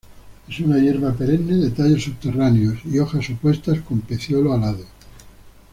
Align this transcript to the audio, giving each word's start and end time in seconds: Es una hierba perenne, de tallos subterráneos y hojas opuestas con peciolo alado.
Es 0.49 0.59
una 0.61 0.79
hierba 0.79 1.13
perenne, 1.13 1.57
de 1.57 1.69
tallos 1.69 2.01
subterráneos 2.05 2.79
y 2.85 2.97
hojas 2.97 3.29
opuestas 3.29 3.81
con 3.81 3.99
peciolo 4.01 4.51
alado. 4.51 4.83